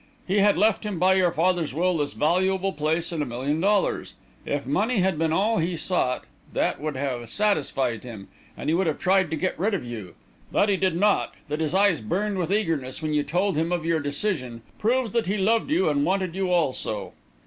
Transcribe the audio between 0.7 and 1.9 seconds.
him by your father's